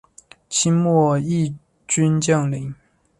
[0.49, 1.55] 清末毅
[1.87, 2.73] 军将领。